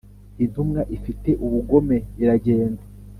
[0.43, 2.83] intumwa ifite ubugome iragenda